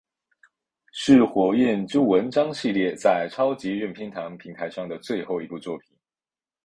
[0.93, 5.95] 是火焰之纹章系列在超级任天堂平台上的最后一部作品。